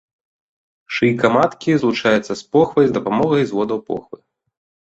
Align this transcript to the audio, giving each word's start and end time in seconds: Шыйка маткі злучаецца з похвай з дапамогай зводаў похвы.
Шыйка 0.95 1.27
маткі 1.35 1.75
злучаецца 1.83 2.33
з 2.39 2.39
похвай 2.57 2.85
з 2.91 2.99
дапамогай 2.99 3.43
зводаў 3.51 3.79
похвы. 3.93 4.17